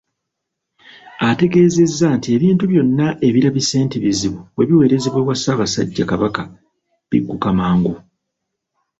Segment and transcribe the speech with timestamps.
[1.29, 6.43] Ategeezezza nti ebintu byonna ebirabise nti bizibu bwe biweerezebwa ewa Ssaabasajja Kabaka
[7.09, 7.93] bigguka mangu